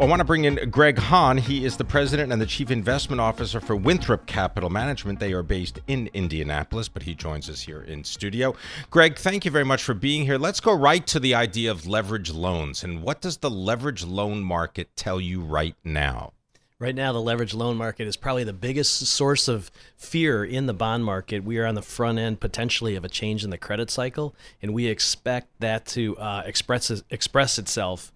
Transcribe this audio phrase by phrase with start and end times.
[0.00, 1.38] I want to bring in Greg Hahn.
[1.38, 5.18] He is the president and the chief investment officer for Winthrop Capital Management.
[5.18, 8.54] They are based in Indianapolis, but he joins us here in studio.
[8.90, 10.38] Greg, thank you very much for being here.
[10.38, 12.84] Let's go right to the idea of leverage loans.
[12.84, 16.32] And what does the leverage loan market tell you right now?
[16.78, 20.72] Right now, the leverage loan market is probably the biggest source of fear in the
[20.72, 21.42] bond market.
[21.42, 24.72] We are on the front end potentially of a change in the credit cycle, and
[24.72, 28.12] we expect that to uh, express express itself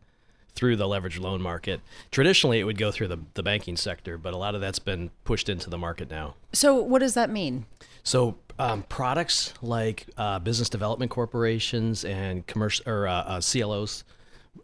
[0.55, 1.81] through the leveraged loan market.
[2.11, 5.11] Traditionally, it would go through the, the banking sector, but a lot of that's been
[5.25, 6.35] pushed into the market now.
[6.53, 7.67] So, what does that mean?
[8.03, 14.05] So, um, products like uh, business development corporations and commercial or uh, uh, CLOs,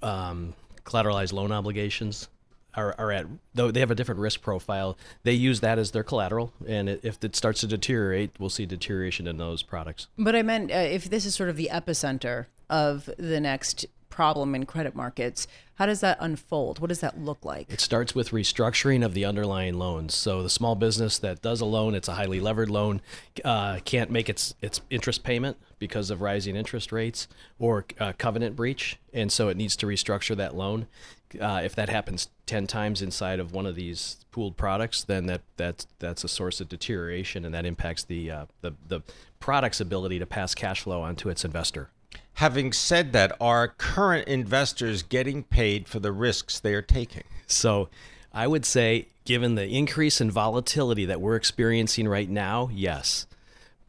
[0.02, 0.54] um,
[0.84, 2.28] collateralized loan obligations,
[2.74, 4.96] are, are at though they have a different risk profile.
[5.24, 8.66] They use that as their collateral, and it, if it starts to deteriorate, we'll see
[8.66, 10.06] deterioration in those products.
[10.16, 13.86] But I meant uh, if this is sort of the epicenter of the next
[14.19, 15.47] problem in credit markets.
[15.77, 16.80] How does that unfold?
[16.80, 17.72] What does that look like?
[17.72, 20.12] It starts with restructuring of the underlying loans.
[20.12, 23.00] So the small business that does a loan, it's a highly levered loan,
[23.44, 27.28] uh, can't make its its interest payment because of rising interest rates
[27.60, 30.88] or uh, covenant breach, and so it needs to restructure that loan.
[31.41, 35.42] Uh, if that happens ten times inside of one of these pooled products, then that
[35.56, 39.00] that's that's a source of deterioration, and that impacts the uh, the the
[39.38, 41.91] product's ability to pass cash flow onto its investor.
[42.39, 47.25] Having said that, are current investors getting paid for the risks they are taking?
[47.48, 47.89] So,
[48.33, 53.27] I would say, given the increase in volatility that we're experiencing right now, yes.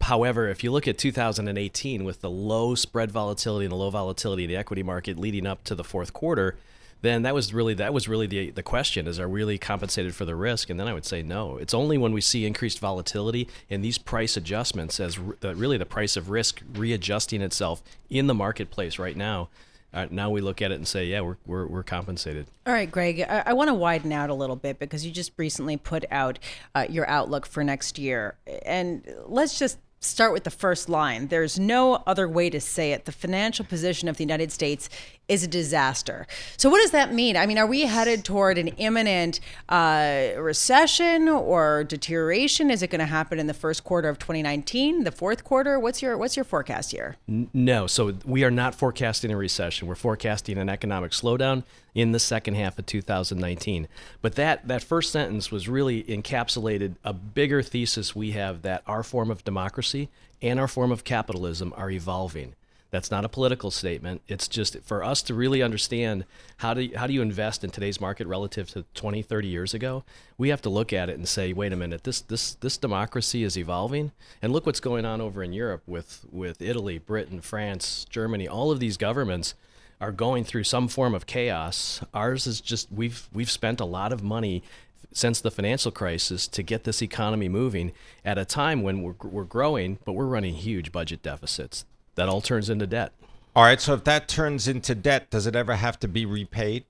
[0.02, 4.46] However, if you look at 2018 with the low spread volatility and the low volatility
[4.46, 6.56] of the equity market leading up to the fourth quarter,
[7.02, 10.14] then that was really that was really the the question is are we really compensated
[10.14, 12.80] for the risk and then I would say no it's only when we see increased
[12.80, 18.28] volatility and these price adjustments as the, really the price of risk readjusting itself in
[18.28, 19.50] the marketplace right now
[19.94, 22.46] uh, now we look at it and say, yeah, we're, we're, we're compensated.
[22.68, 25.32] All right, Greg, I, I want to widen out a little bit because you just
[25.38, 26.38] recently put out
[26.76, 28.38] uh, your outlook for next year.
[28.66, 31.28] And let's just start with the first line.
[31.28, 33.06] There's no other way to say it.
[33.06, 34.90] The financial position of the United States
[35.28, 36.26] is a disaster.
[36.58, 37.38] So, what does that mean?
[37.38, 39.40] I mean, are we headed toward an imminent
[39.70, 42.72] uh, recession or deterioration?
[42.72, 45.80] Is it going to happen in the first quarter of 2019, the fourth quarter?
[45.80, 47.16] What's your what's your forecast here?
[47.28, 49.88] No, so we are not forecasting a recession.
[49.88, 51.64] We're forecasting an economic slowdown
[52.00, 53.88] in the second half of 2019.
[54.22, 59.04] But that that first sentence was really encapsulated a bigger thesis we have that our
[59.04, 60.10] form of democracy
[60.42, 62.56] and our form of capitalism are evolving.
[62.92, 64.22] That's not a political statement.
[64.28, 66.26] It's just for us to really understand
[66.58, 69.74] how do you, how do you invest in today's market relative to 20, 30 years
[69.76, 70.04] ago.
[70.40, 73.44] We have to look at it and say, wait a minute, this this this democracy
[73.44, 74.12] is evolving,
[74.42, 78.48] and look what's going on over in Europe with with Italy, Britain, France, Germany.
[78.48, 79.54] All of these governments
[80.02, 82.02] are going through some form of chaos.
[82.14, 84.64] Ours is just we've we've spent a lot of money
[85.12, 87.92] since the financial crisis to get this economy moving
[88.24, 91.84] at a time when we're, we're growing, but we're running huge budget deficits
[92.16, 93.12] that all turns into debt.
[93.56, 93.82] All right.
[93.82, 96.86] So if that turns into debt, does it ever have to be repaid?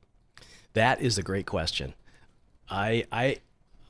[0.73, 1.93] That is a great question.
[2.69, 3.37] I I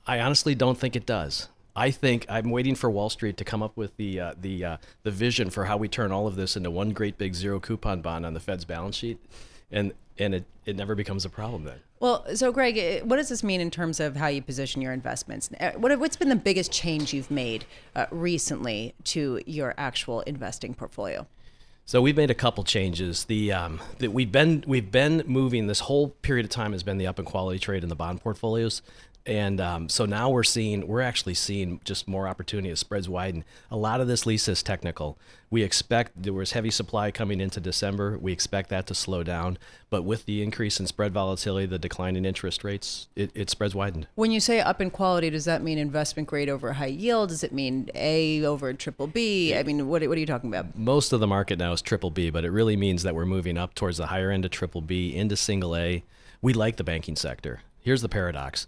[0.08, 1.50] I honestly don't think it does.
[1.76, 4.78] I think I'm waiting for Wall Street to come up with the uh, the uh,
[5.04, 8.02] the vision for how we turn all of this into one great big zero coupon
[8.02, 9.20] bond on the Fed's balance sheet,
[9.72, 11.80] and and it, it never becomes a problem then.
[12.00, 15.50] Well, so Greg, what does this mean in terms of how you position your investments?
[15.60, 17.66] Eh, what, what's been the biggest change you've made
[17.96, 21.28] uh, recently to your actual investing portfolio?
[21.86, 23.26] So we've made a couple changes.
[23.26, 27.00] The um, that we've been we've been moving this whole period of time has been
[27.00, 28.84] the up in quality trade in the bond portfolios
[29.26, 33.44] and um, so now we're seeing we're actually seeing just more opportunity as spreads widen.
[33.70, 35.18] A lot of this lease is technical.
[35.52, 38.18] We expect there was heavy supply coming into december.
[38.18, 39.58] We expect that to slow down.
[39.90, 43.76] But with the increase in spread volatility the decline in interest rates it, it spreads
[43.76, 44.08] widened.
[44.16, 47.30] When you say up in quality does that mean investment grade over high yield?
[47.30, 49.56] Does it mean a over triple b?
[49.56, 50.78] I mean what, what are you talking about?
[50.78, 53.58] Most of the market now is triple b but it really means that we're moving
[53.58, 56.04] up towards the higher end of triple b into single a.
[56.42, 57.62] We like the banking sector.
[57.82, 58.68] Here's the paradox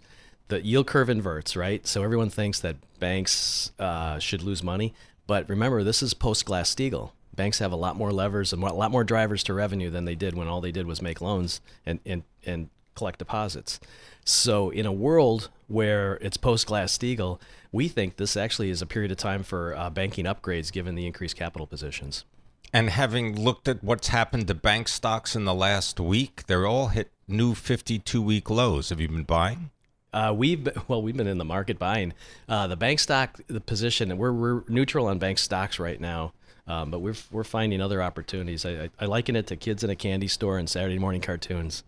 [0.52, 1.86] the yield curve inverts, right?
[1.86, 4.92] So everyone thinks that banks uh, should lose money,
[5.26, 7.12] but remember, this is post Glass Steagall.
[7.34, 10.14] Banks have a lot more levers and a lot more drivers to revenue than they
[10.14, 13.80] did when all they did was make loans and and and collect deposits.
[14.26, 17.40] So, in a world where it's post Glass Steagall,
[17.72, 21.06] we think this actually is a period of time for uh, banking upgrades given the
[21.06, 22.26] increased capital positions.
[22.74, 26.88] And having looked at what's happened to bank stocks in the last week, they're all
[26.88, 28.90] hit new 52 week lows.
[28.90, 29.70] Have you been buying?
[30.12, 32.12] Uh, we've been, well, we've been in the market buying
[32.48, 34.16] uh, the bank stock the position.
[34.16, 36.32] We're we're neutral on bank stocks right now,
[36.66, 38.64] um, but we're we're finding other opportunities.
[38.64, 41.84] I, I, I liken it to kids in a candy store and Saturday morning cartoons.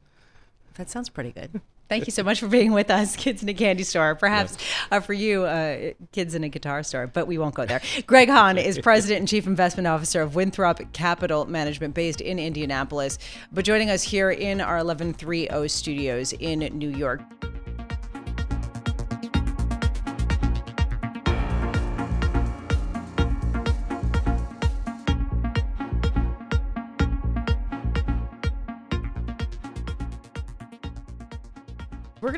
[0.74, 1.60] That sounds pretty good.
[1.88, 4.14] Thank you so much for being with us, Kids in a Candy Store.
[4.14, 4.56] Perhaps
[4.90, 7.82] uh, for you, uh, Kids in a Guitar Store, but we won't go there.
[8.06, 13.18] Greg Hahn is President and Chief Investment Officer of Winthrop Capital Management based in Indianapolis,
[13.52, 17.20] but joining us here in our 1130 studios in New York.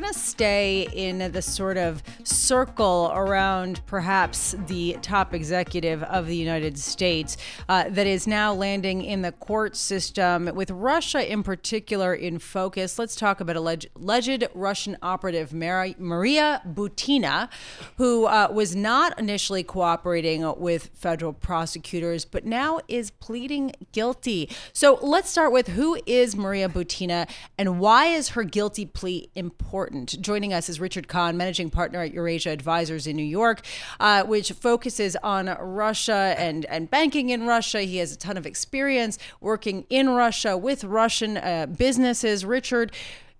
[0.07, 6.77] To stay in the sort of circle around perhaps the top executive of the United
[6.77, 7.37] States
[7.69, 12.99] uh, that is now landing in the court system, with Russia in particular in focus.
[12.99, 17.49] Let's talk about alleged, alleged Russian operative Maria Butina,
[17.97, 24.49] who uh, was not initially cooperating with federal prosecutors, but now is pleading guilty.
[24.73, 29.57] So let's start with who is Maria Butina and why is her guilty plea important?
[29.67, 30.21] important.
[30.21, 33.61] Joining us is Richard Conn, managing partner at Eurasia Advisors in New York,
[33.99, 37.81] uh, which focuses on Russia and, and banking in Russia.
[37.81, 42.43] He has a ton of experience working in Russia with Russian uh, businesses.
[42.43, 42.91] Richard,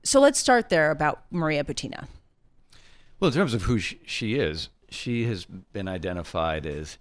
[0.04, 2.08] so let's start there about Maria Butina.
[3.20, 6.98] Well, in terms of who she is, she has been identified as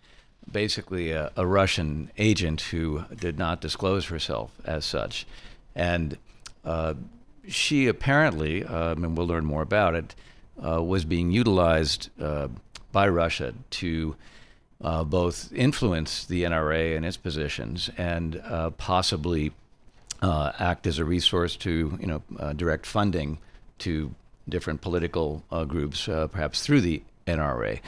[0.51, 5.27] basically a, a, Russian agent who did not disclose herself as such.
[5.75, 6.17] And
[6.65, 6.95] uh,
[7.49, 10.15] she apparently, um, and we'll learn more about it,
[10.65, 12.49] uh, was being utilized uh,
[12.93, 14.17] by Russia to
[14.83, 19.53] uh, both influence the NRA and its positions and uh, possibly
[20.23, 23.39] uh, act as a resource to, you know, uh, direct funding
[23.79, 24.15] to
[24.49, 27.81] different political groups, perhaps through the NRA.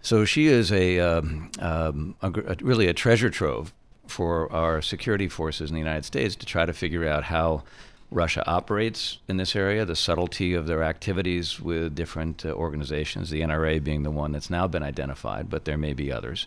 [0.00, 3.72] So she is a, um, um, a, a, really a treasure trove
[4.06, 7.64] for our security forces in the United States to try to figure out how
[8.14, 13.40] Russia operates in this area, the subtlety of their activities with different uh, organizations, the
[13.40, 16.46] NRA being the one that's now been identified, but there may be others.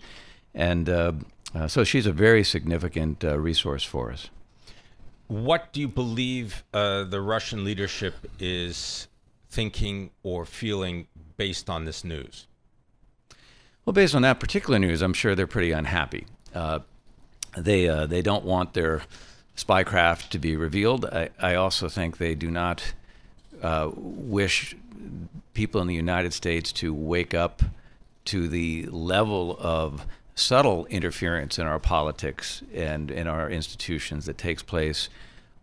[0.56, 1.12] And uh,
[1.54, 4.30] uh, so she's a very significant uh, resource for us.
[5.28, 9.10] What do you believe uh, the Russian leadership is
[9.50, 12.48] thinking or feeling based on this news?
[13.84, 16.28] Well, based on that particular news, I'm sure they're pretty unhappy.
[16.56, 16.80] Uh,
[17.58, 19.02] they they don't want their
[19.58, 21.06] spycraft to be revealed.
[21.06, 22.94] I, I also think they do not
[23.62, 24.76] uh, wish
[25.54, 27.64] people in the United States to wake up
[28.26, 30.06] to the level of
[30.36, 35.10] subtle interference in our politics and in our institutions that takes place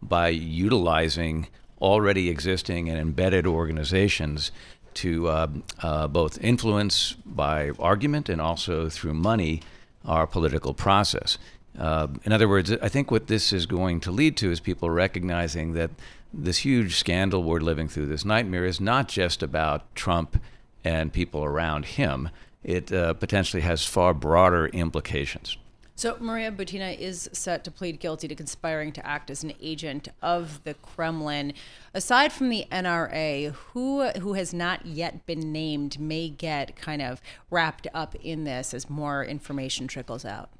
[0.02, 1.46] by utilizing
[1.80, 4.50] already existing and embedded organizations
[4.94, 5.46] to uh,
[5.80, 9.62] uh, both influence by argument and also through money
[10.04, 11.38] our political process.
[11.78, 14.90] Uh, in other words, I think what this is going to lead to is people
[14.90, 15.90] recognizing that
[16.32, 20.40] this huge scandal we're living through, this nightmare, is not just about Trump
[20.84, 22.30] and people around him.
[22.62, 25.56] It uh, potentially has far broader implications.
[25.96, 30.08] So, Maria Butina is set to plead guilty to conspiring to act as an agent
[30.22, 31.52] of the Kremlin.
[31.92, 37.22] Aside from the NRA, who who has not yet been named may get kind of
[37.48, 40.50] wrapped up in this as more information trickles out?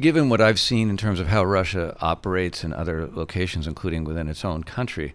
[0.00, 4.28] Given what I've seen in terms of how Russia operates in other locations, including within
[4.28, 5.14] its own country,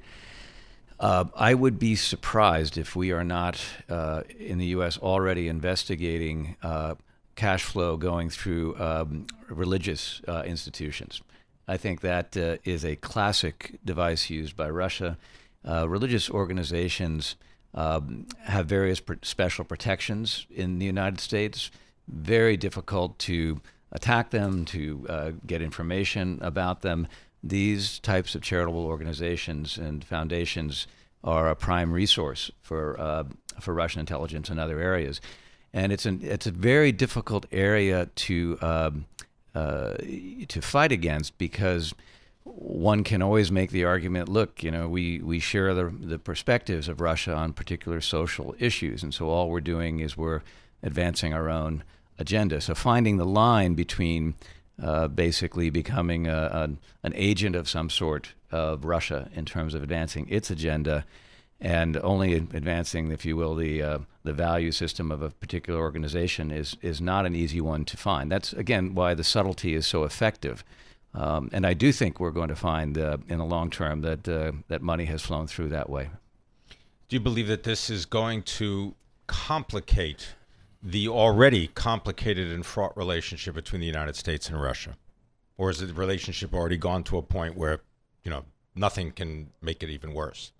[1.01, 4.97] uh, I would be surprised if we are not uh, in the U.S.
[4.97, 6.95] already investigating uh,
[7.35, 11.21] cash flow going through um, religious uh, institutions.
[11.67, 15.17] I think that uh, is a classic device used by Russia.
[15.67, 17.35] Uh, religious organizations
[17.73, 21.69] um, have various special protections in the United States.
[22.07, 23.59] Very difficult to
[23.93, 27.07] attack them, to uh, get information about them.
[27.41, 30.87] These types of charitable organizations and foundations
[31.23, 33.23] are a prime resource for uh,
[33.61, 35.21] for Russian intelligence in other areas,
[35.71, 39.05] and it's an it's a very difficult area to um,
[39.55, 39.93] uh,
[40.47, 41.93] to fight against because
[42.43, 46.89] one can always make the argument look you know we we share the the perspectives
[46.89, 50.41] of Russia on particular social issues and so all we're doing is we're
[50.81, 51.83] advancing our own
[52.19, 52.61] agenda.
[52.61, 54.35] So finding the line between
[54.81, 56.63] uh, basically becoming a, a,
[57.03, 61.05] an agent of some sort of Russia in terms of advancing its agenda
[61.63, 66.51] and only advancing, if you will, the uh, the value system of a particular organization
[66.51, 68.29] is is not an easy one to find.
[68.29, 70.63] That's again why the subtlety is so effective.
[71.13, 74.27] Um, and I do think we're going to find uh, in the long term that
[74.27, 76.09] uh, that money has flown through that way.
[77.07, 78.95] Do you believe that this is going to
[79.27, 80.35] complicate
[80.83, 84.97] the already complicated and fraught relationship between the United States and Russia,
[85.57, 87.79] or is the relationship already gone to a point where
[88.23, 88.43] you know
[88.75, 90.51] nothing can make it even worse?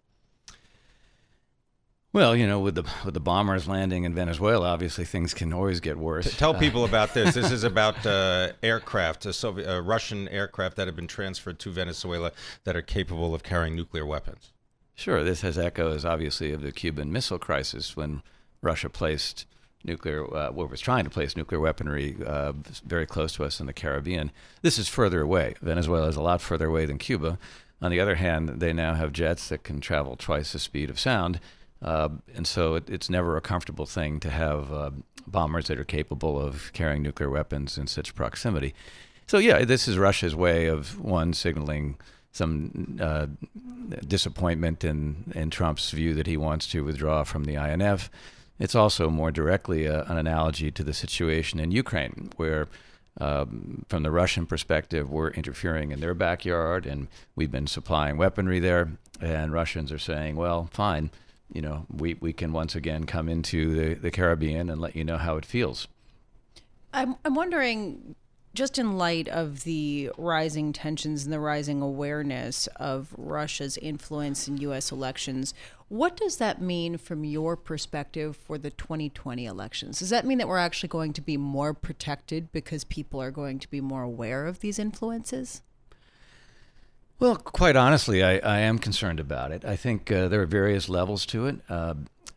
[2.13, 5.80] Well, you know, with the with the bombers landing in Venezuela, obviously things can always
[5.80, 6.25] get worse.
[6.25, 7.34] T- tell people about this.
[7.34, 11.72] This is about uh, aircraft, a Soviet, uh, Russian aircraft that have been transferred to
[11.72, 12.32] Venezuela
[12.65, 14.53] that are capable of carrying nuclear weapons.
[14.94, 18.22] Sure, this has echoes, obviously, of the Cuban Missile Crisis when
[18.62, 19.48] Russia placed
[19.84, 22.54] nuclear, uh, well, was trying to place nuclear weaponry uh,
[22.86, 24.32] very close to us in the Caribbean.
[24.62, 25.56] This is further away.
[25.62, 27.38] Venezuela is a lot further away than Cuba.
[27.82, 31.00] On the other hand, they now have jets that can travel twice the speed of
[31.00, 31.40] sound
[31.84, 34.92] uh, and so it, it's never a comfortable thing to have uh,
[35.28, 38.74] bombers that are capable of carrying nuclear weapons in such proximity.
[39.28, 41.98] So, yeah, this is Russia's way of one signaling
[42.32, 43.28] some uh,
[44.08, 48.10] disappointment in, in Trump's view that he wants to withdraw from the INF.
[48.60, 52.67] It's also more directly a, uh, an analogy to the situation in Ukraine, where
[53.19, 58.60] um, from the Russian perspective, we're interfering in their backyard and we've been supplying weaponry
[58.60, 58.93] there.
[59.22, 61.12] And Russians are saying, well, fine,
[61.51, 65.03] you know, we, we can once again come into the, the Caribbean and let you
[65.03, 65.88] know how it feels.
[66.93, 68.15] I'm, I'm wondering,
[68.53, 74.57] just in light of the rising tensions and the rising awareness of Russia's influence in
[74.57, 74.91] U.S.
[74.91, 75.53] elections,
[75.89, 80.00] what does that mean from your perspective for the 2020 elections?
[80.00, 83.60] Does that mean that we're actually going to be more protected because people are going
[83.60, 85.62] to be more aware of these influences?
[87.19, 89.63] Well, quite honestly, I, I am concerned about it.
[89.65, 91.60] I think uh, there are various levels to it.
[91.69, 91.93] Uh,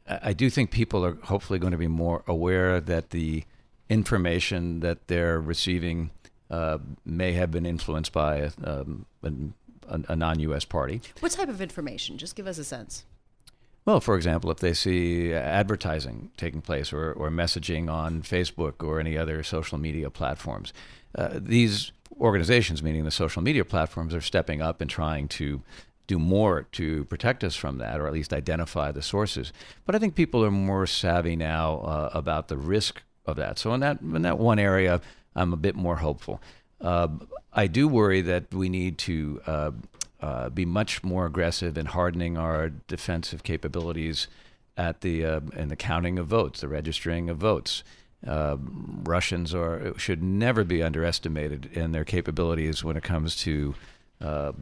[0.06, 3.44] I do think people are hopefully going to be more aware that the
[3.88, 6.10] information that they're receiving
[6.50, 11.00] uh, may have been influenced by um, a, a non US party.
[11.20, 12.18] What type of information?
[12.18, 13.04] Just give us a sense.
[13.84, 18.98] Well, for example, if they see advertising taking place or, or messaging on Facebook or
[18.98, 20.72] any other social media platforms,
[21.14, 25.62] uh, these organizations, meaning the social media platforms, are stepping up and trying to
[26.08, 29.52] do more to protect us from that, or at least identify the sources.
[29.84, 33.58] But I think people are more savvy now uh, about the risk of that.
[33.58, 35.00] So in that in that one area,
[35.34, 36.40] I'm a bit more hopeful.
[36.80, 37.08] Uh,
[37.52, 39.70] I do worry that we need to uh,
[40.20, 44.28] uh be much more aggressive in hardening our defensive capabilities
[44.76, 47.82] at the uh, in the counting of votes, the registering of votes.
[48.26, 48.56] Uh,
[49.04, 53.74] Russians are should never be underestimated in their capabilities when it comes to
[54.20, 54.52] uh,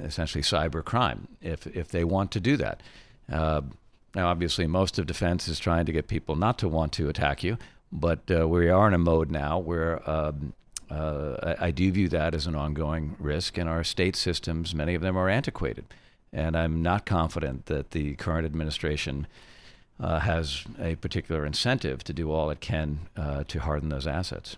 [0.00, 1.28] essentially cyber crime.
[1.40, 2.82] If if they want to do that,
[3.28, 7.42] now obviously most of defense is trying to get people not to want to attack
[7.42, 7.58] you,
[7.92, 10.08] but uh, we are in a mode now where.
[10.08, 10.54] Um,
[10.90, 14.94] uh, I, I do view that as an ongoing risk, and our state systems, many
[14.94, 15.84] of them are antiquated.
[16.32, 19.26] And I'm not confident that the current administration
[20.00, 24.56] uh, has a particular incentive to do all it can uh, to harden those assets.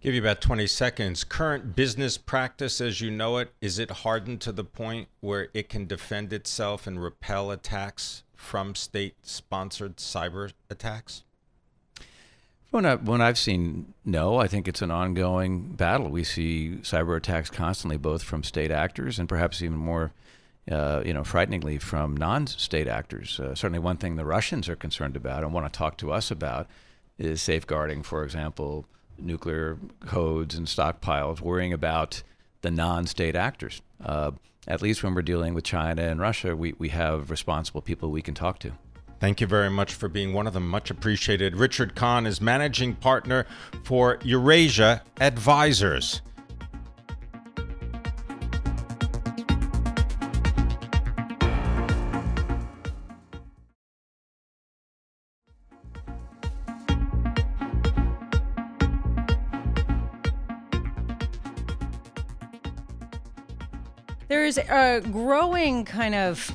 [0.00, 1.24] Give you about 20 seconds.
[1.24, 5.70] Current business practice as you know it, is it hardened to the point where it
[5.70, 11.22] can defend itself and repel attacks from state sponsored cyber attacks?
[12.74, 16.08] When, I, when I've seen no, I think it's an ongoing battle.
[16.08, 20.10] We see cyber attacks constantly, both from state actors and perhaps even more
[20.68, 23.38] uh, you know, frighteningly from non-state actors.
[23.38, 26.32] Uh, certainly, one thing the Russians are concerned about and want to talk to us
[26.32, 26.66] about
[27.16, 28.86] is safeguarding, for example,
[29.18, 32.24] nuclear codes and stockpiles, worrying about
[32.62, 33.82] the non-state actors.
[34.04, 34.32] Uh,
[34.66, 38.20] at least when we're dealing with China and Russia, we, we have responsible people we
[38.20, 38.72] can talk to.
[39.20, 40.68] Thank you very much for being one of them.
[40.68, 41.56] Much appreciated.
[41.56, 43.46] Richard Conn is managing partner
[43.82, 46.20] for Eurasia Advisors.
[64.28, 66.52] There's a growing kind of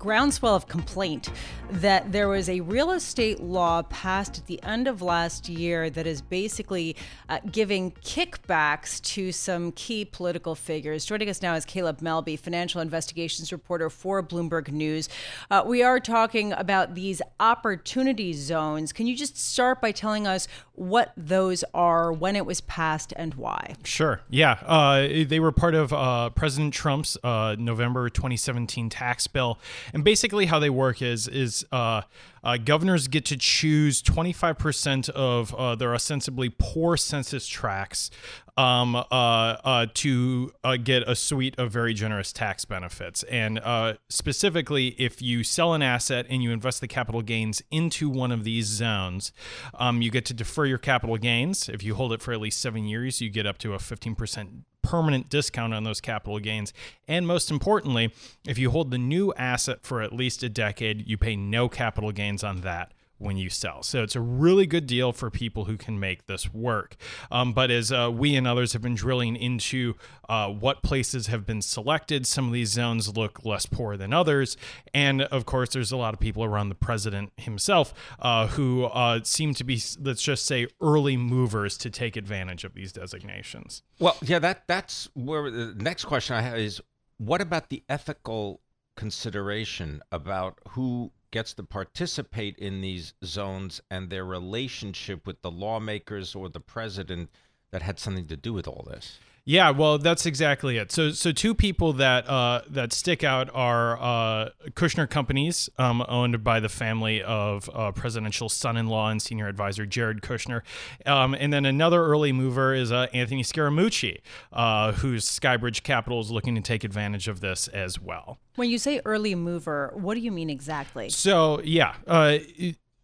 [0.00, 1.30] groundswell of complaint
[1.70, 6.06] that there was a real estate law passed at the end of last year that
[6.06, 6.96] is basically
[7.28, 11.04] uh, giving kickbacks to some key political figures.
[11.04, 15.08] Joining us now is Caleb Melby, financial investigations reporter for Bloomberg News.
[15.50, 18.92] Uh, we are talking about these opportunity zones.
[18.92, 23.34] Can you just start by telling us what those are, when it was passed, and
[23.34, 23.74] why?
[23.84, 24.22] Sure.
[24.30, 24.52] Yeah.
[24.64, 29.58] Uh, they were part of uh, President Trump's uh, November 2017 tax bill.
[29.92, 32.02] And basically, how they work is is uh,
[32.42, 38.10] uh, governors get to choose 25% of uh, their ostensibly poor census tracts
[38.56, 43.22] um, uh, uh, to uh, get a suite of very generous tax benefits.
[43.24, 48.08] And uh, specifically, if you sell an asset and you invest the capital gains into
[48.08, 49.32] one of these zones,
[49.74, 51.68] um, you get to defer your capital gains.
[51.68, 54.62] If you hold it for at least seven years, you get up to a 15%
[54.82, 56.72] permanent discount on those capital gains.
[57.08, 58.12] And most importantly,
[58.46, 62.12] if you hold the new asset for at least a decade, you pay no capital
[62.12, 63.82] gains on that when you sell.
[63.82, 66.96] So it's a really good deal for people who can make this work.
[67.30, 69.94] Um, but as uh, we and others have been drilling into
[70.28, 74.56] uh, what places have been selected, some of these zones look less poor than others.
[74.94, 79.20] And of course, there's a lot of people around the president himself uh, who uh,
[79.22, 83.82] seem to be, let's just say, early movers to take advantage of these designations.
[83.98, 86.80] Well, yeah, that that's where the next question I have is
[87.18, 88.62] what about the ethical
[88.96, 96.34] consideration about who gets to participate in these zones and their relationship with the lawmakers
[96.34, 97.30] or the president
[97.70, 99.18] that had something to do with all this.
[99.44, 100.92] Yeah, well, that's exactly it.
[100.92, 106.44] So, so two people that uh, that stick out are uh, Kushner Companies, um, owned
[106.44, 110.62] by the family of uh, presidential son-in-law and senior advisor Jared Kushner,
[111.06, 114.20] um, and then another early mover is uh, Anthony Scaramucci,
[114.52, 118.38] uh, whose Skybridge Capital is looking to take advantage of this as well.
[118.56, 121.08] When you say early mover, what do you mean exactly?
[121.08, 121.94] So, yeah.
[122.06, 122.38] Uh,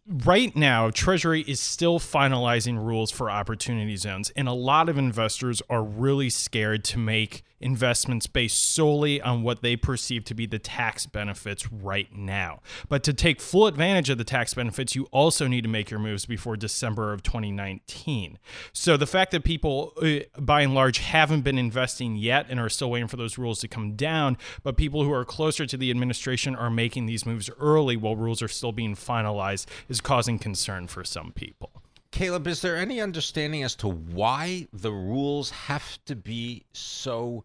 [0.07, 5.61] right now, Treasury is still finalizing rules for opportunity zones, and a lot of investors
[5.69, 10.59] are really scared to make investments based solely on what they perceive to be the
[10.59, 12.61] tax benefits right now.
[12.89, 15.99] But to take full advantage of the tax benefits, you also need to make your
[15.99, 18.37] moves before December of 2019.
[18.73, 22.69] So the fact that people, uh, by and large, haven't been investing yet and are
[22.69, 25.89] still waiting for those rules to come down, but people who are closer to the
[25.89, 30.87] administration are making these moves early while rules are still being finalized is causing concern
[30.87, 31.71] for some people.
[32.11, 37.43] Caleb, is there any understanding as to why the rules have to be so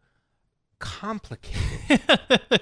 [0.82, 1.80] complicated.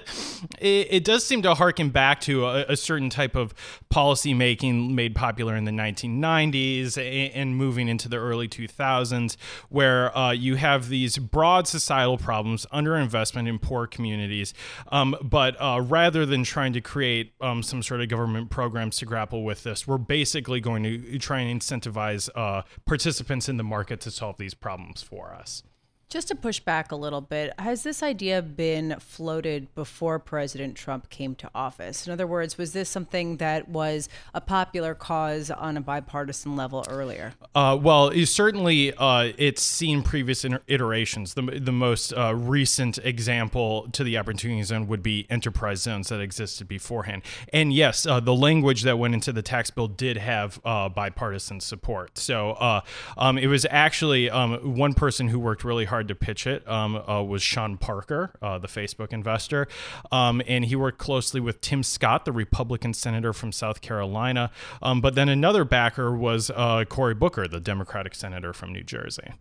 [0.59, 3.51] it, it, does seem to harken back to a, a, certain type of
[3.89, 9.37] policy making made popular in the 1990s and, and moving into the early 2000s,
[9.69, 14.53] where uh, you have these broad societal problems, underinvestment in poor communities.
[14.91, 19.05] Um, but uh, rather than trying to create um, some sort of government programs to
[19.05, 23.99] grapple with this, we're basically going to try and incentivize uh, participants in the market
[24.01, 25.63] to solve these problems for us.
[26.11, 31.09] Just to push back a little bit, has this idea been floated before President Trump
[31.09, 32.05] came to office?
[32.05, 36.85] In other words, was this something that was a popular cause on a bipartisan level
[36.89, 37.31] earlier?
[37.55, 41.33] Uh, well, certainly uh, it's seen previous iterations.
[41.33, 46.19] The, the most uh, recent example to the opportunity zone would be enterprise zones that
[46.19, 47.21] existed beforehand.
[47.53, 51.61] And yes, uh, the language that went into the tax bill did have uh, bipartisan
[51.61, 52.17] support.
[52.17, 52.81] So uh,
[53.17, 56.95] um, it was actually um, one person who worked really hard to pitch it um,
[56.95, 59.67] uh, was Sean Parker, uh, the Facebook investor.
[60.11, 64.51] Um, and he worked closely with Tim Scott, the Republican senator from South Carolina.
[64.81, 69.31] Um, but then another backer was uh, Cory Booker, the Democratic senator from New Jersey.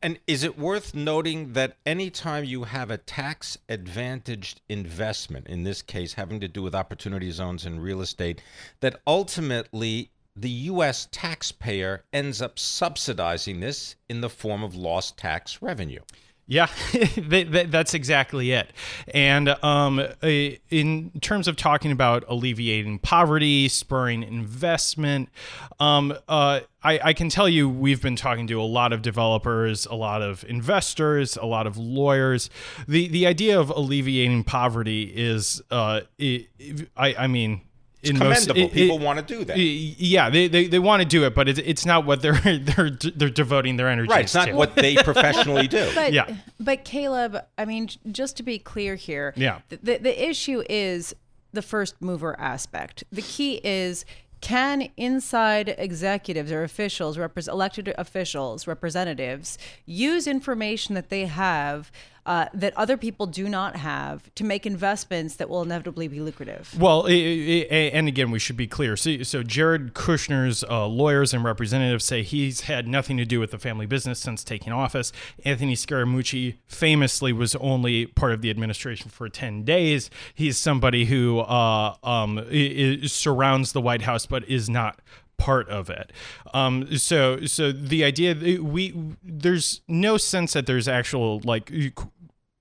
[0.00, 5.82] And is it worth noting that anytime you have a tax advantaged investment, in this
[5.82, 8.40] case having to do with opportunity zones in real estate,
[8.78, 10.10] that ultimately
[10.40, 11.08] the U.S.
[11.10, 16.00] taxpayer ends up subsidizing this in the form of lost tax revenue.
[16.50, 16.68] Yeah,
[17.18, 18.72] that's exactly it.
[19.12, 25.28] And um, in terms of talking about alleviating poverty, spurring investment,
[25.78, 29.84] um, uh, I, I, can tell you we've been talking to a lot of developers,
[29.84, 32.48] a lot of investors, a lot of lawyers.
[32.86, 36.48] The the idea of alleviating poverty is, uh, it,
[36.96, 37.60] I, I mean,
[38.02, 38.60] it's commendable.
[38.60, 39.58] Most, it, People it, want to do that.
[39.58, 42.90] Yeah, they, they, they want to do it, but it's, it's not what they're they're
[42.90, 44.08] they're devoting their energy.
[44.08, 44.14] To.
[44.14, 44.24] Right.
[44.24, 44.54] It's not to.
[44.54, 45.90] what they professionally do.
[45.94, 46.36] But, yeah.
[46.60, 49.60] But Caleb, I mean, just to be clear here, yeah.
[49.68, 51.14] The the issue is
[51.52, 53.04] the first mover aspect.
[53.10, 54.04] The key is
[54.40, 61.90] can inside executives or officials, elected officials, representatives, use information that they have
[62.28, 66.78] uh, that other people do not have to make investments that will inevitably be lucrative.
[66.78, 68.98] Well, it, it, and again, we should be clear.
[68.98, 73.50] So, so Jared Kushner's uh, lawyers and representatives say he's had nothing to do with
[73.50, 75.10] the family business since taking office.
[75.46, 80.10] Anthony Scaramucci famously was only part of the administration for 10 days.
[80.34, 82.44] He's somebody who uh, um,
[83.06, 85.00] surrounds the White House but is not
[85.38, 86.12] part of it.
[86.52, 91.72] Um, so so the idea we there's no sense that there's actual like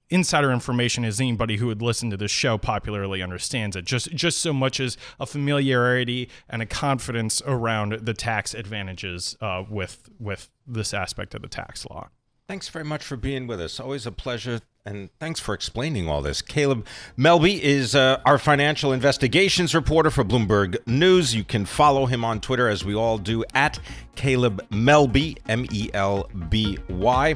[0.10, 3.86] insider information as anybody who would listen to this show popularly understands it.
[3.86, 9.64] Just just so much as a familiarity and a confidence around the tax advantages uh,
[9.70, 12.10] with with this aspect of the tax law.
[12.48, 13.80] Thanks very much for being with us.
[13.80, 16.42] Always a pleasure and thanks for explaining all this.
[16.42, 16.86] Caleb
[17.18, 21.36] Melby is uh, our financial investigations reporter for Bloomberg News.
[21.36, 23.80] You can follow him on Twitter, as we all do, at
[24.16, 27.36] Caleb Melby, M E L B Y.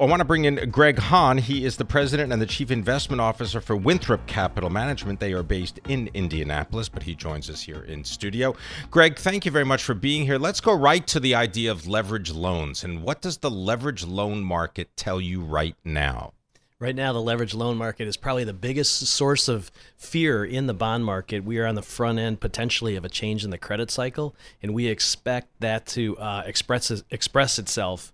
[0.00, 1.38] I want to bring in Greg Hahn.
[1.38, 5.18] He is the president and the chief investment officer for Winthrop Capital Management.
[5.18, 8.54] They are based in Indianapolis, but he joins us here in studio.
[8.92, 10.38] Greg, thank you very much for being here.
[10.38, 12.84] Let's go right to the idea of leverage loans.
[12.84, 16.32] And what does the leverage loan market tell you right now?
[16.78, 20.74] Right now, the leverage loan market is probably the biggest source of fear in the
[20.74, 21.42] bond market.
[21.42, 24.72] We are on the front end potentially of a change in the credit cycle, and
[24.74, 28.12] we expect that to uh, express express itself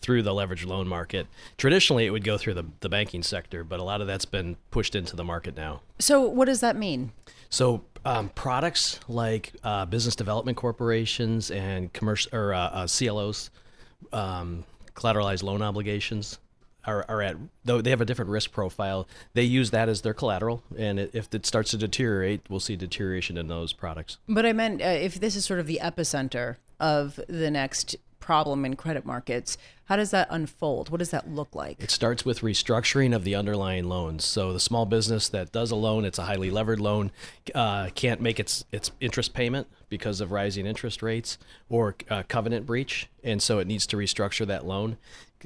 [0.00, 1.26] through the leverage loan market.
[1.56, 4.56] Traditionally, it would go through the, the banking sector, but a lot of that's been
[4.70, 5.80] pushed into the market now.
[5.98, 7.12] So, what does that mean?
[7.50, 13.50] So, um, products like uh, business development corporations and commercial or uh, uh, CLOs,
[14.12, 16.38] um, collateralized loan obligations,
[16.84, 19.06] are, are at though they have a different risk profile.
[19.34, 22.76] They use that as their collateral, and it, if it starts to deteriorate, we'll see
[22.76, 24.18] deterioration in those products.
[24.28, 27.96] But I meant uh, if this is sort of the epicenter of the next
[28.28, 29.56] problem in credit markets.
[29.86, 30.90] How does that unfold?
[30.90, 31.82] What does that look like?
[31.82, 34.22] It starts with restructuring of the underlying loans.
[34.22, 37.10] So the small business that does a loan, it's a highly levered loan,
[37.54, 41.38] uh, can't make its its interest payment because of rising interest rates
[41.70, 44.98] or uh, covenant breach, and so it needs to restructure that loan.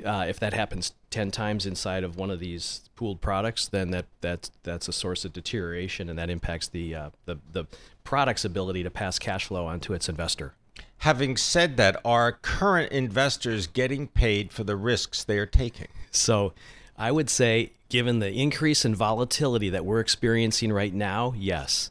[0.04, 4.06] Uh, if that happens ten times inside of one of these pooled products, then that
[4.20, 7.64] that's that's a source of deterioration, and that impacts the uh, the the
[8.02, 10.54] product's ability to pass cash flow onto its investor.
[11.02, 15.88] Having said that, are current investors getting paid for the risks they are taking?
[16.12, 16.52] So,
[16.96, 21.90] I would say, given the increase in volatility that we're experiencing right now, yes.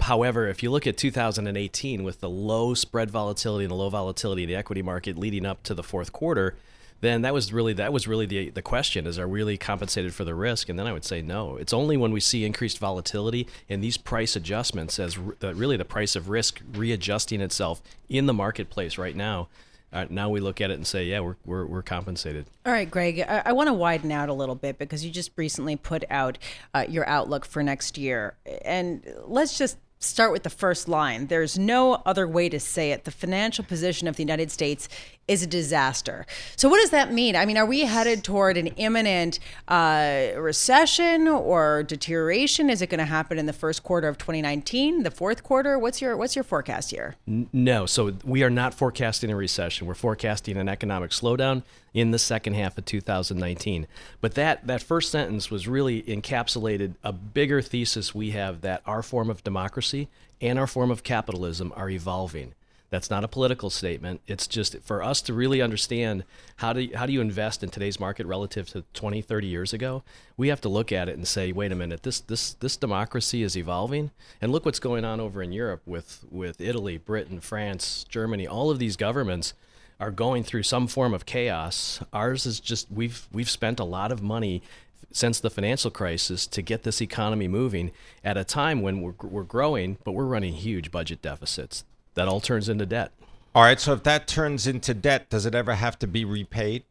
[0.00, 4.44] However, if you look at 2018 with the low spread volatility and the low volatility
[4.44, 6.56] of the equity market leading up to the fourth quarter,
[7.00, 10.14] then that was really that was really the the question is are we really compensated
[10.14, 12.78] for the risk and then I would say no it's only when we see increased
[12.78, 18.26] volatility and these price adjustments as the, really the price of risk readjusting itself in
[18.26, 19.48] the marketplace right now
[19.92, 22.46] uh, now we look at it and say, yeah, we're, we're, we're compensated.
[22.66, 25.30] All right, Greg, I, I want to widen out a little bit because you just
[25.36, 26.36] recently put out
[26.74, 28.36] uh, your outlook for next year.
[28.64, 31.26] And let's just start with the first line.
[31.26, 33.04] There's no other way to say it.
[33.04, 34.88] The financial position of the United States
[35.26, 36.24] is a disaster.
[36.56, 37.36] So, what does that mean?
[37.36, 42.70] I mean, are we headed toward an imminent uh, recession or deterioration?
[42.70, 45.78] Is it going to happen in the first quarter of 2019, the fourth quarter?
[45.78, 47.16] What's your What's your forecast here?
[47.26, 49.86] No, so we are not forecasting a recession.
[49.86, 51.62] We're forecasting an economic slowdown
[51.98, 53.86] in the second half of 2019.
[54.20, 59.02] But that that first sentence was really encapsulated a bigger thesis we have that our
[59.02, 60.08] form of democracy
[60.40, 62.54] and our form of capitalism are evolving.
[62.90, 64.22] That's not a political statement.
[64.26, 66.24] It's just for us to really understand
[66.56, 69.74] how do you, how do you invest in today's market relative to 20, 30 years
[69.74, 70.02] ago.
[70.38, 73.42] We have to look at it and say, wait a minute, this this this democracy
[73.42, 78.06] is evolving, and look what's going on over in Europe with with Italy, Britain, France,
[78.08, 78.46] Germany.
[78.46, 79.52] All of these governments
[80.00, 82.00] are going through some form of chaos.
[82.12, 84.62] Ours is just we've we've spent a lot of money
[85.10, 87.90] since the financial crisis to get this economy moving
[88.22, 91.84] at a time when we're, we're growing, but we're running huge budget deficits.
[92.14, 93.12] That all turns into debt.
[93.54, 93.80] All right.
[93.80, 96.84] So if that turns into debt, does it ever have to be repaid?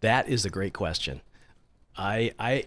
[0.00, 1.20] That is a great question.
[1.96, 2.64] I I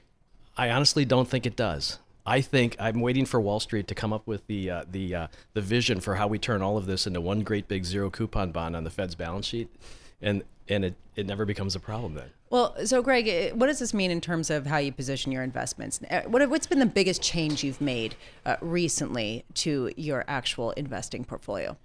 [0.57, 1.99] I honestly don't think it does.
[2.25, 5.27] I think I'm waiting for Wall Street to come up with the uh, the uh,
[5.53, 8.51] the vision for how we turn all of this into one great big zero coupon
[8.51, 9.69] bond on the Fed's balance sheet,
[10.21, 12.29] and and it, it never becomes a problem then.
[12.49, 15.99] Well, so Greg, what does this mean in terms of how you position your investments?
[16.09, 21.23] Eh, what, what's been the biggest change you've made uh, recently to your actual investing
[21.23, 21.77] portfolio?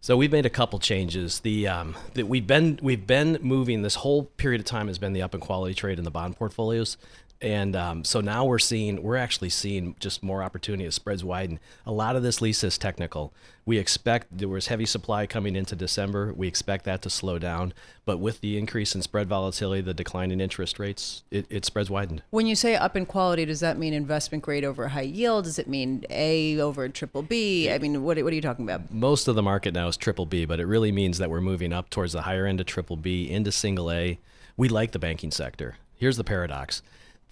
[0.00, 1.40] So we've made a couple changes.
[1.40, 5.14] The um, that we've been we've been moving this whole period of time has been
[5.14, 6.98] the up in quality trade in the bond portfolios.
[7.40, 11.60] And um, so now we're seeing, we're actually seeing just more opportunity as spreads widen.
[11.84, 13.34] A lot of this lease is technical.
[13.66, 16.32] We expect there was heavy supply coming into December.
[16.34, 17.74] We expect that to slow down.
[18.06, 21.90] But with the increase in spread volatility, the decline in interest rates, it, it spreads
[21.90, 22.22] widened.
[22.30, 25.44] When you say up in quality, does that mean investment grade over high yield?
[25.44, 27.70] Does it mean A over triple B?
[27.70, 28.90] I mean, what, what are you talking about?
[28.92, 31.72] Most of the market now is triple B, but it really means that we're moving
[31.72, 34.18] up towards the higher end of triple B into single A.
[34.56, 35.76] We like the banking sector.
[35.96, 36.82] Here's the paradox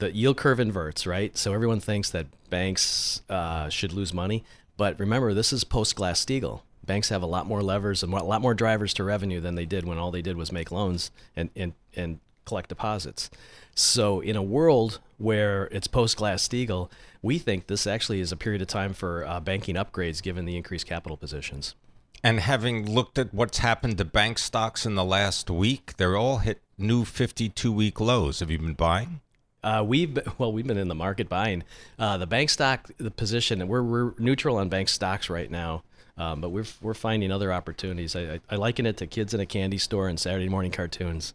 [0.02, 1.36] the yield curve inverts, right?
[1.38, 4.44] So everyone thinks that banks uh, should lose money.
[4.76, 6.62] But remember, this is post Glass Steagall.
[6.84, 9.64] Banks have a lot more levers and a lot more drivers to revenue than they
[9.64, 13.30] did when all they did was make loans and, and, and collect deposits.
[13.76, 16.90] So, in a world where it's post Glass Steagall,
[17.22, 20.56] we think this actually is a period of time for uh, banking upgrades given the
[20.56, 21.76] increased capital positions.
[22.24, 26.38] And having looked at what's happened to bank stocks in the last week, they're all
[26.38, 28.40] hit new 52 week lows.
[28.40, 29.20] Have you been buying?
[29.62, 31.64] Uh, we've well, we've been in the market buying
[31.98, 33.66] uh, the bank stock the position.
[33.68, 35.82] We're we're neutral on bank stocks right now,
[36.16, 38.16] um, but we're we're finding other opportunities.
[38.16, 41.34] I, I, I liken it to kids in a candy store and Saturday morning cartoons.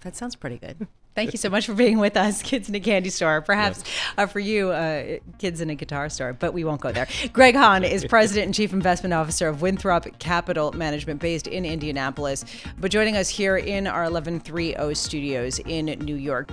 [0.00, 0.86] That sounds pretty good.
[1.16, 3.40] Thank you so much for being with us, Kids in a Candy Store.
[3.40, 3.82] Perhaps
[4.16, 7.08] uh, for you, uh, Kids in a Guitar Store, but we won't go there.
[7.32, 12.44] Greg Hahn is President and Chief Investment Officer of Winthrop Capital Management based in Indianapolis,
[12.78, 16.52] but joining us here in our 1130 studios in New York.